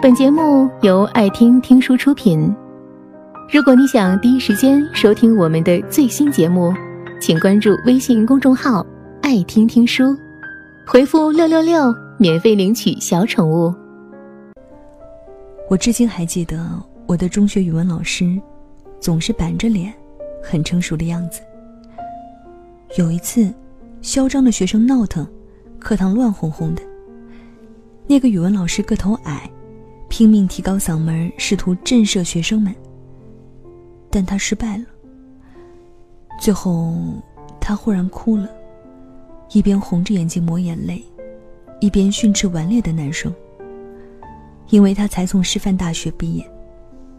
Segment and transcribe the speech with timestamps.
[0.00, 2.54] 本节目由爱听听书出品。
[3.52, 6.72] 如果你想第一时间收听我们的最新节目，
[7.20, 8.86] 请关注微信公众号
[9.22, 10.16] “爱听听书”，
[10.86, 13.74] 回复“六六六”免费领取小宠物。
[15.68, 16.64] 我至今还记得
[17.04, 18.40] 我的中学语文老师，
[19.00, 19.92] 总是板着脸，
[20.40, 21.40] 很成熟的样子。
[22.96, 23.52] 有一次，
[24.00, 25.26] 嚣张的学生闹腾，
[25.80, 26.82] 课堂乱哄哄的。
[28.06, 29.50] 那个语文老师个头矮，
[30.18, 32.74] 拼命提高嗓门，试图震慑学生们。
[34.10, 34.84] 但他失败了。
[36.40, 36.92] 最后，
[37.60, 38.50] 他忽然哭了，
[39.52, 41.04] 一边红着眼睛抹眼泪，
[41.78, 43.32] 一边训斥顽劣的男生。
[44.70, 46.44] 因为他才从师范大学毕业，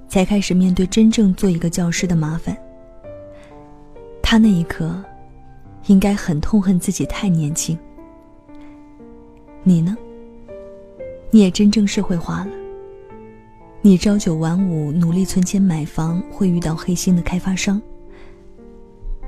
[0.09, 2.53] 才开始面对真正做一个教师的麻烦。
[4.21, 5.01] 他那一刻，
[5.85, 7.79] 应该很痛恨自己太年轻。
[9.63, 9.95] 你呢？
[11.31, 12.58] 你也真正社会化了。
[13.81, 17.81] 你朝九晚五，努力存钱买房，会遇到黑心的开发商。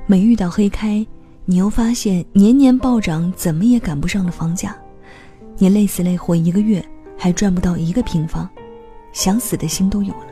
[0.04, 1.06] 每遇到黑开，
[1.46, 4.76] 你又发现年年暴涨，怎么也赶不上的房价，
[5.56, 6.84] 你累死累活一个月
[7.16, 8.46] 还赚不到一个平方，
[9.10, 10.26] 想死的心都有了。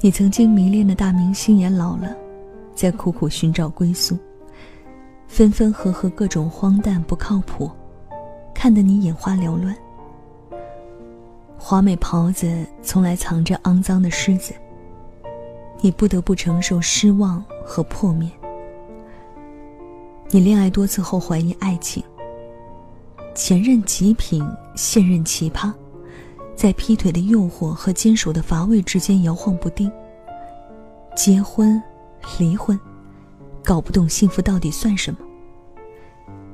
[0.00, 2.16] 你曾经迷恋的大明星也老了，
[2.74, 4.16] 在苦苦寻找归宿，
[5.28, 7.70] 分分合合，各种荒诞不靠谱，
[8.54, 9.76] 看得你眼花缭乱。
[11.58, 14.54] 华美袍子从来藏着肮脏的虱子。
[15.80, 18.30] 你不得不承受失望和破灭。
[20.30, 22.02] 你恋爱多次后怀疑爱情。
[23.34, 25.72] 前任极品，现任奇葩，
[26.54, 29.92] 在劈腿的诱惑和坚守的乏味之间摇晃不定。
[31.14, 31.80] 结婚，
[32.38, 32.78] 离婚，
[33.62, 35.18] 搞不懂幸福到底算什么。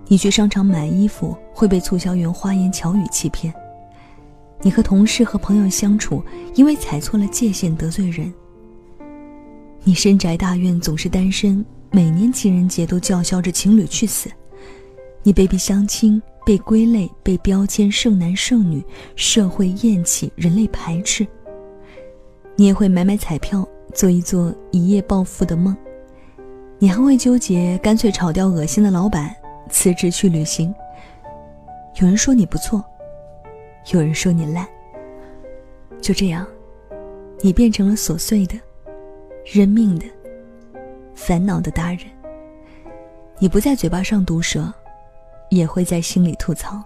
[0.06, 3.54] 你去商场买衣服会被促销员花言巧语欺骗。
[4.62, 6.22] 你和同事和朋友相处，
[6.54, 8.32] 因为踩错了界限得罪人。
[9.82, 14.30] 你深宅大院总是单身，每年情人节都叫嚣着情侣去死。
[15.24, 18.84] 你被逼相亲，被归类，被标签剩男剩女，
[19.16, 21.26] 社会厌弃，人类排斥。
[22.54, 25.76] 你也会买买彩票，做一做一夜暴富的梦。
[26.78, 29.34] 你还会纠结，干脆炒掉恶心的老板，
[29.68, 30.72] 辞职去旅行。
[32.00, 32.84] 有人说你不错。
[33.90, 34.66] 有人说你烂，
[36.00, 36.46] 就这样，
[37.40, 38.54] 你变成了琐碎的、
[39.44, 40.06] 认命的、
[41.14, 42.00] 烦恼的大人。
[43.38, 44.72] 你不在嘴巴上毒舌，
[45.50, 46.80] 也会在心里吐槽。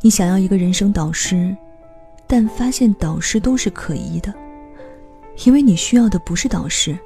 [0.00, 1.54] 你想要一个人生导师，
[2.26, 4.32] 但发现导师都是可疑的，
[5.44, 6.98] 因为你需要的不是导师，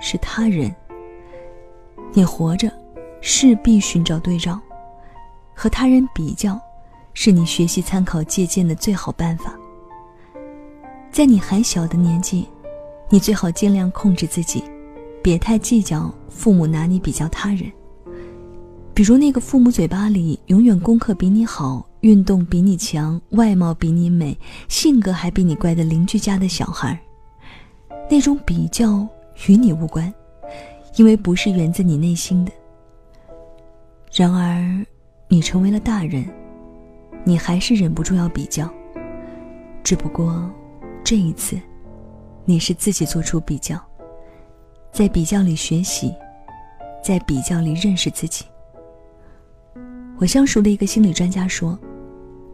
[0.00, 0.74] 是他人。
[2.12, 2.70] 你活着，
[3.22, 4.60] 势必寻找对照，
[5.54, 6.60] 和他人比较。
[7.14, 9.58] 是你学习、参考、借鉴的最好办法。
[11.10, 12.46] 在你还小的年纪，
[13.08, 14.62] 你最好尽量控制自己，
[15.22, 17.70] 别太计较父母拿你比较他人。
[18.92, 24.36] 比如那个父母嘴巴里永远功课比你好、运动比你强、外貌比你美、
[24.68, 27.00] 性格还比你乖的邻居家的小孩，
[28.10, 29.06] 那种比较
[29.46, 30.12] 与你无关，
[30.96, 32.52] 因为不是源自你内心的。
[34.12, 34.84] 然而，
[35.28, 36.24] 你成为了大人。
[37.26, 38.68] 你还是忍不住要比较，
[39.82, 40.50] 只不过
[41.02, 41.58] 这一次，
[42.44, 43.80] 你是自己做出比较，
[44.92, 46.14] 在比较里学习，
[47.02, 48.44] 在比较里认识自己。
[50.18, 51.78] 我相熟的一个心理专家说：“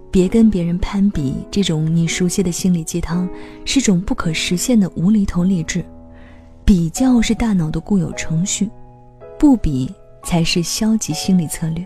[0.09, 3.29] 别跟别人攀比，这种你熟悉的心理鸡汤
[3.65, 5.85] 是种不可实现的无厘头励志。
[6.65, 8.71] 比较是大脑的固有程序，
[9.37, 9.93] 不比
[10.23, 11.85] 才是消极心理策略。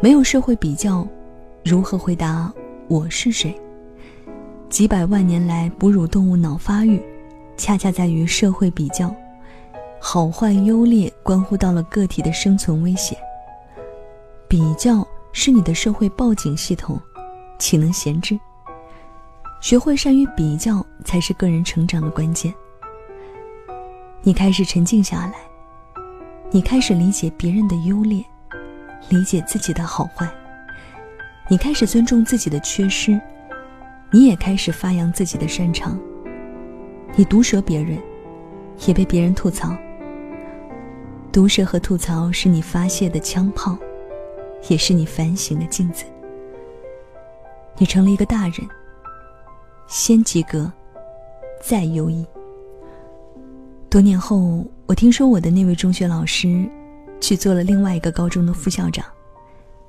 [0.00, 1.06] 没有社会比较。”
[1.68, 2.50] 如何回答
[2.88, 3.54] 我是谁？
[4.70, 6.98] 几百万年来，哺乳动物脑发育，
[7.58, 9.14] 恰恰在于社会比较，
[10.00, 13.14] 好坏优劣关乎到了个体的生存威胁。
[14.48, 16.98] 比较是你的社会报警系统，
[17.58, 18.40] 岂能闲置？
[19.60, 22.50] 学会善于比较，才是个人成长的关键。
[24.22, 25.34] 你开始沉静下来，
[26.50, 28.24] 你开始理解别人的优劣，
[29.10, 30.26] 理解自己的好坏。
[31.50, 33.18] 你开始尊重自己的缺失，
[34.10, 35.98] 你也开始发扬自己的擅长。
[37.16, 37.98] 你毒舌别人，
[38.86, 39.74] 也被别人吐槽。
[41.32, 43.78] 毒舌和吐槽是你发泄的枪炮，
[44.68, 46.04] 也是你反省的镜子。
[47.78, 48.68] 你成了一个大人，
[49.86, 50.70] 先及格，
[51.62, 52.26] 再优异。
[53.88, 56.68] 多年后，我听说我的那位中学老师，
[57.20, 59.02] 去做了另外一个高中的副校长，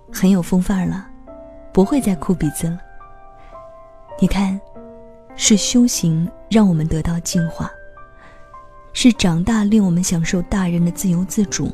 [0.09, 1.06] 很有风范儿了。
[1.80, 2.78] 不会再哭鼻子了，
[4.20, 4.60] 你看，
[5.38, 7.72] 是修行让我们得到净化，
[8.92, 11.72] 是长大令我们享受大人的自由自主，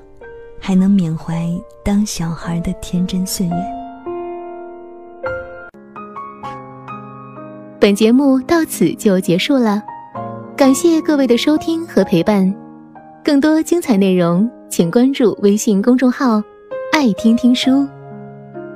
[0.61, 1.49] 还能缅怀
[1.83, 3.55] 当小孩的天真岁月。
[7.79, 9.81] 本节目到此就结束了，
[10.55, 12.55] 感谢各位的收听和陪伴。
[13.23, 16.43] 更多精彩内容，请关注微信公众号
[16.93, 17.87] “爱听听书”，